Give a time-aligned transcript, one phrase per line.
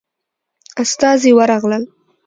[0.81, 1.83] استازي ورغلل.